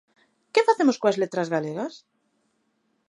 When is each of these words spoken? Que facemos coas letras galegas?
Que 0.53 0.65
facemos 0.67 0.99
coas 1.01 1.19
letras 1.21 1.47
galegas? 1.55 1.93